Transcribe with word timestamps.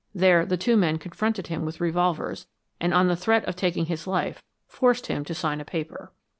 There 0.15 0.47
the 0.47 0.57
two 0.57 0.77
men 0.77 0.97
confronted 0.97 1.45
him 1.45 1.63
with 1.63 1.79
revolvers 1.79 2.47
and 2.79 2.91
on 2.91 3.07
the 3.07 3.15
threat 3.15 3.45
of 3.45 3.55
taking 3.55 3.85
his 3.85 4.07
life, 4.07 4.41
forced 4.65 5.05
him 5.05 5.23
to 5.25 5.35
sign 5.35 5.61
a 5.61 5.63
paper." 5.63 6.11